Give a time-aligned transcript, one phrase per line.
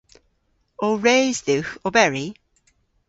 [0.85, 2.27] O res dhywgh oberi?